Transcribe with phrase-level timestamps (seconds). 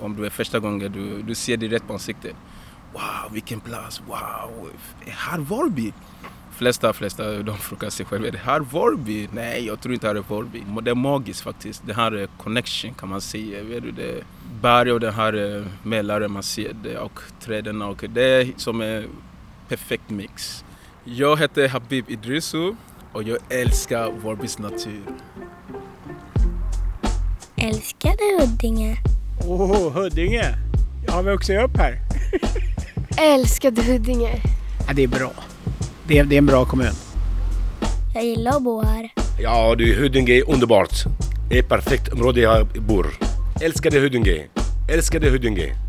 [0.00, 2.36] om du är första gången du, du ser det rätt på ansiktet.
[2.92, 4.02] Wow, vilken plats!
[4.06, 4.70] Wow!
[5.06, 5.92] Är här Vårby?
[6.56, 9.28] Flesta, flesta de frågar sig själva, är det här Vårby?
[9.32, 10.64] Nej, jag tror inte det här är Vårby.
[10.82, 11.82] Det är magiskt faktiskt.
[11.86, 13.62] Det här är connection kan man säga.
[13.62, 14.24] Vet du, det
[14.60, 18.80] berg och den här eh, mälaren man ser det och träden och det är som
[18.80, 19.08] en
[19.68, 20.64] perfekt mix.
[21.04, 22.74] Jag heter Habib Idrisu
[23.12, 25.02] och jag älskar Vårbys natur.
[27.56, 29.17] Älskar du Huddinge?
[29.46, 30.54] Åh, oh, Huddinge!
[31.06, 31.98] Jag har vuxit upp här.
[33.18, 34.42] Älskar du Huddinge?
[34.86, 35.32] Ja, det är bra.
[36.08, 36.92] Det är, det är en bra kommun.
[38.14, 39.08] Jag gillar att bo här.
[39.40, 41.04] Ja, du, Huddinge är underbart.
[41.48, 43.06] Det är ett perfekt område jag bor.
[43.60, 44.46] Älskade Huddinge.
[44.92, 45.87] Älskade Huddinge.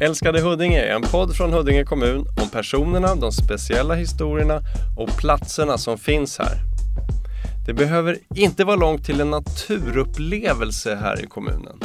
[0.00, 4.62] Älskade Huddinge är en podd från Huddinge kommun om personerna, de speciella historierna
[4.96, 6.58] och platserna som finns här.
[7.66, 11.80] Det behöver inte vara långt till en naturupplevelse här i kommunen.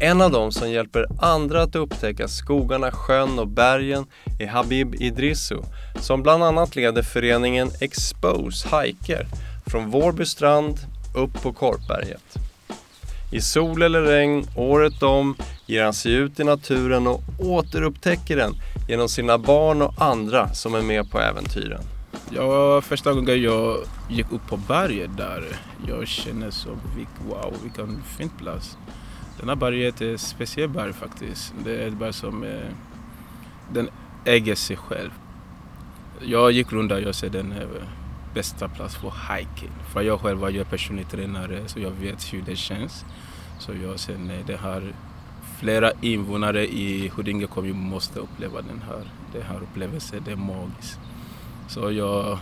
[0.00, 4.06] En av dem som hjälper andra att upptäcka skogarna, sjön och bergen
[4.40, 5.56] är Habib Idrisu
[6.00, 9.26] som bland annat leder föreningen Expose Hiker
[9.66, 10.78] från Vårby strand
[11.14, 12.36] upp på Korpberget.
[13.32, 18.54] I sol eller regn, året om, ger han sig ut i naturen och återupptäcker den
[18.88, 21.82] genom sina barn och andra som är med på äventyren.
[22.30, 23.78] Ja, första gången jag
[24.10, 25.44] gick upp på berget där,
[25.88, 26.68] jag kände så,
[27.28, 28.78] wow, vilken fin plats.
[29.40, 31.54] Den här berget är ett speciellt berg faktiskt.
[31.64, 32.50] Det är ett berg som eh,
[33.72, 33.88] den
[34.24, 35.10] äger sig själv.
[36.20, 37.58] Jag gick runt där och jag ser den eh,
[38.34, 39.72] bästa plats för hiking.
[39.92, 43.04] För jag själv jag är personlig tränare så jag vet hur det känns.
[43.58, 44.92] Så jag säger nej, det här
[45.58, 50.22] flera invånare i Huddinge kommun måste uppleva den här, den här upplevelsen.
[50.24, 51.00] Det är magiskt.
[51.68, 52.38] Så jag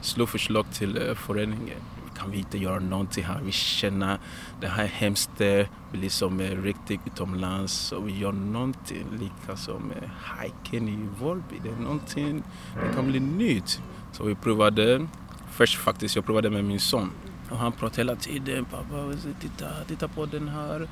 [0.00, 1.78] slog förslag till eh, föreningen.
[2.18, 3.40] Kan vi inte göra någonting här?
[3.44, 4.18] Vi känner
[4.60, 7.72] det här är hemskt, vi liksom är riktigt utomlands.
[7.72, 11.56] Så vi gör någonting lika som eh, hiken i Vårby.
[11.62, 12.42] Det är någonting,
[12.74, 13.80] det kan bli nytt.
[14.12, 15.06] Så vi provade,
[15.50, 17.10] först faktiskt, jag provade med min son.
[17.50, 20.88] Och han pratade hela tiden, pappa titta, titta på den här.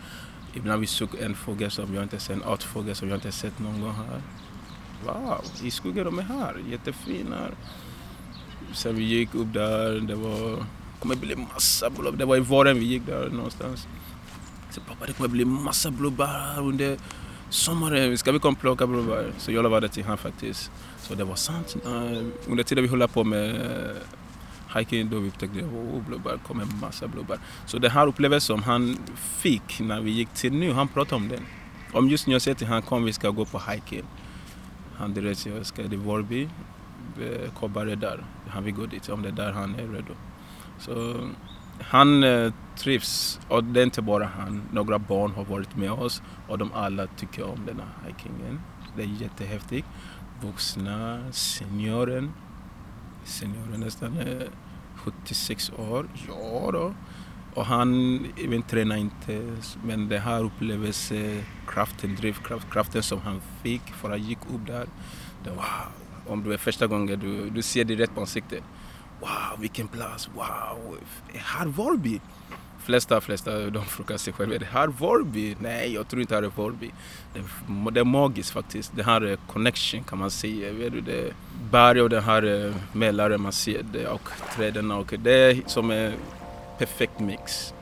[0.55, 3.59] Ibland vi såg en fågel som jag inte sett, en artfågel som jag inte sett
[3.59, 4.23] någon gång här.
[5.05, 7.37] Wow, i skogen de är här, jättefina.
[8.73, 10.65] Sen vi gick upp där, det var,
[11.01, 12.19] kommer bli massa blåbär.
[12.19, 13.87] Det var i våren vi gick där någonstans.
[14.71, 16.99] Så pappa det kommer bli massa blåbär under
[17.51, 19.33] sommaren, ska vi komma och plocka blåbär?
[19.39, 20.71] Så jag lovade till honom faktiskt.
[20.99, 21.77] Så det var sant.
[21.85, 23.61] Eh, under tiden vi höll på med
[24.75, 27.39] hiking då vi upptäckte att oh, blåbär, en massa blåbär.
[27.67, 31.29] Så den här upplevelsen som han fick när vi gick till nu, han pratade om
[31.29, 31.47] den.
[31.93, 34.05] Om just nu jag säger till honom kom vi ska gå på hiking.
[34.97, 36.49] Han direkt jag ska till Vårby,
[37.21, 38.25] eh, Kobbar där.
[38.49, 40.15] Han vill gå dit, om det är där han är redo.
[40.79, 41.17] Så
[41.81, 44.63] han eh, trivs och det är inte bara han.
[44.73, 48.61] Några barn har varit med oss och de alla tycker om den här hikingen.
[48.97, 49.87] Det är jättehäftigt.
[50.43, 52.33] Vuxna, senioren.
[53.25, 54.49] Senioren nästan eh,
[54.97, 56.07] 76 år.
[56.29, 56.95] Ja då.
[57.55, 64.21] Och han även tränar inte, men det här upplevelsekraften, drivkraften som han fick för att
[64.21, 64.87] gick upp där.
[65.45, 65.65] Det var,
[66.27, 68.63] om du är första gången du, du ser det rätt på ansiktet.
[69.21, 70.29] Wow, vilken plats!
[70.35, 70.99] Wow!
[71.33, 72.21] Är här Vårby?
[72.79, 75.57] Flesta, flesta de frågar sig själva, är det här Vårby?
[75.61, 76.91] Nej, jag tror inte det här är Vårby.
[77.35, 77.41] Det,
[77.91, 78.93] det är magiskt faktiskt.
[78.97, 80.73] Det här är connection kan man säga.
[80.73, 81.33] Vet du, det
[81.75, 85.91] berg och den här eh, mälaren man ser det och träden och det är som
[85.91, 86.13] en
[86.79, 87.75] perfekt mix.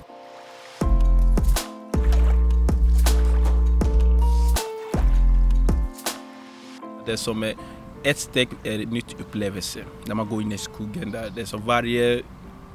[7.07, 7.55] Det som är
[8.03, 9.81] ett steg är en ny upplevelse.
[10.07, 11.31] När man går in i skogen där.
[11.35, 12.23] Det, är som varje,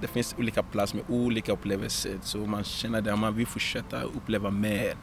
[0.01, 2.19] det finns olika platser med olika upplevelser.
[2.21, 4.95] Så man känner att man vill fortsätta uppleva mer.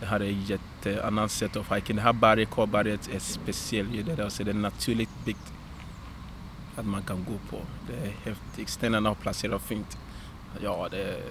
[0.00, 1.96] Det här är ett annat sätt av hiking.
[1.96, 4.06] Det här berget, Kåberget, är speciellt.
[4.06, 5.52] Det, är, naturligt byggt
[6.76, 7.62] att man kan gå på.
[7.86, 8.68] Det är häftigt.
[8.68, 9.98] Stenarna har placerat fint.
[10.62, 11.22] Ja, det,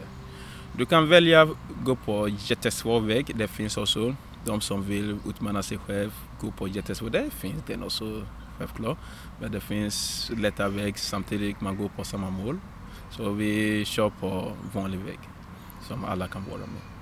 [0.77, 1.49] du kan välja att
[1.83, 3.31] gå på jättesvår väg.
[3.35, 4.15] Det finns också
[4.45, 6.11] de som vill utmana sig själv,
[6.41, 7.09] gå på jättesvår.
[7.09, 8.25] Det finns det också
[8.57, 8.97] självklart.
[9.41, 12.59] Men det finns lätta väg samtidigt man går på samma mål.
[13.11, 15.19] Så vi kör på vanlig väg
[15.87, 16.96] som alla kan vara med.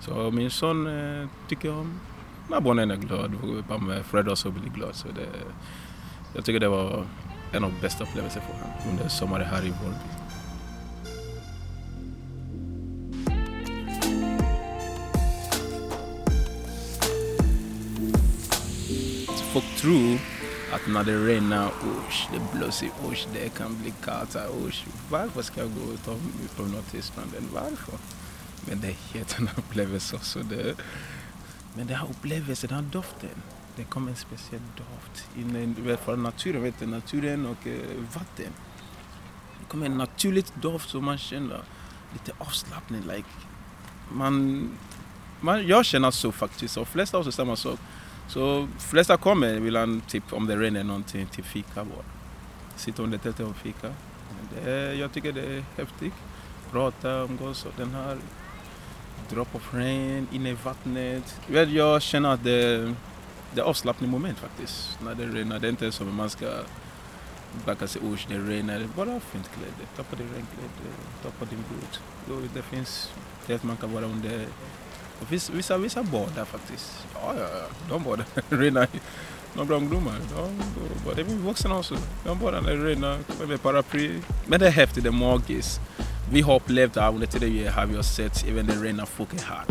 [0.00, 2.00] Så min son eh, tycker om,
[2.48, 4.94] när barnen är glada, Fred också blir glad.
[4.94, 5.28] Så det,
[6.34, 7.04] jag tycker det var
[7.52, 10.20] en av de bästa upplevelserna för honom under sommaren här i Vårby.
[19.52, 20.18] folk tror
[20.72, 24.36] Att när det regnar, usch, det blåser, usch, det kan bli kallt.
[24.66, 27.48] Usch, varför ska jag gå ut ta mig promenad till stranden?
[27.54, 28.19] Varför?
[28.68, 30.38] Men det är helt en upplevelse också.
[30.38, 30.74] Det,
[31.74, 33.42] men den här upplevelsen, den här doften,
[33.76, 35.28] det kommer en speciell doft.
[35.76, 37.80] Du vet, för naturen, vet du, naturen och eh,
[38.14, 38.52] vatten.
[39.60, 41.60] Det kommer en naturlig doft som man känner
[42.12, 43.02] lite avslappning.
[43.02, 43.28] Like,
[44.12, 44.68] man,
[45.40, 47.78] man, jag känner så faktiskt, och flesta också samma sak.
[48.28, 52.04] Så flesta kommer ibland, typ om det regnar någonting, till fika bara.
[52.76, 53.94] Sitta under tältet och fika.
[54.64, 56.14] Det jag tycker det är häftigt.
[56.70, 58.18] Prata, umgås och den här
[59.30, 61.40] drop of rain, inne i vattnet.
[61.72, 62.94] Jag känner att det,
[63.54, 64.98] det är avslappning moment faktiskt.
[65.04, 65.58] När det regnar.
[65.58, 66.46] Det är inte som att man ska
[67.66, 68.88] backa sig usch, det regnar.
[68.96, 69.86] Bara fint kläder.
[69.96, 72.00] Ta på dig regnkläder, ta på din boot.
[72.54, 73.12] Det finns
[73.46, 74.46] tält man kan vara under.
[75.28, 77.06] Vissa, vissa badar faktiskt.
[77.14, 77.66] Ja, ja, ja.
[77.88, 78.26] De badar.
[78.48, 78.88] Regnar.
[79.54, 80.62] Några ungdomar, de
[81.04, 81.24] badar.
[81.24, 81.96] Det är vuxna också.
[82.24, 84.20] De badar när det regnar, kommer med paraply.
[84.46, 85.80] Men det är häftigt, det är magiskt.
[86.32, 89.06] Vi har upplevt det här under tiden vi har vi har sett även det regnar
[89.06, 89.64] fucking här.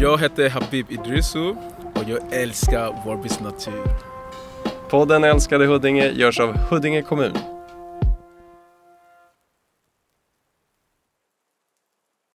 [0.00, 1.50] Jag heter Habib Idrisu
[1.94, 3.86] och jag älskar Vårbys natur.
[4.90, 7.53] Podden Älskade Huddinge görs av Huddinge kommun.